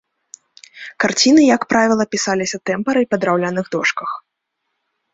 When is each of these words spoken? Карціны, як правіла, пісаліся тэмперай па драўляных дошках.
Карціны, 1.05 1.41
як 1.55 1.61
правіла, 1.75 2.03
пісаліся 2.17 2.57
тэмперай 2.73 3.05
па 3.15 3.23
драўляных 3.23 3.65
дошках. 3.77 4.09